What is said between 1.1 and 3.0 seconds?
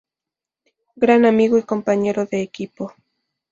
amigo y compañero de equipo.